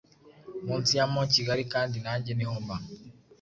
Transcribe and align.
Munsi 0.65 0.91
ya 0.99 1.05
mont 1.13 1.29
kigali 1.35 1.63
kandi 1.73 1.97
nanjye 2.05 2.31
niho 2.33 2.55
mba 2.63 2.75